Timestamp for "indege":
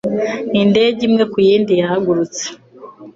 0.61-0.99